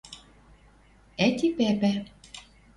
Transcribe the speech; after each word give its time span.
Ӓти 1.25 1.47
пӓпӓ 1.57 1.93